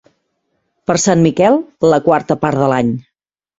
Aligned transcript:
Per 0.91 0.95
Sant 1.03 1.21
Miquel, 1.27 1.59
la 1.93 2.01
quarta 2.09 2.41
part 2.47 2.65
de 2.65 2.73
l'any. 2.75 2.93